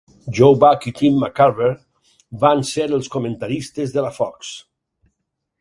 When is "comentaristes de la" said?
3.17-4.15